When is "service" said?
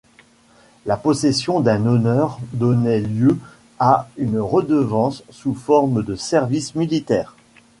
6.15-6.73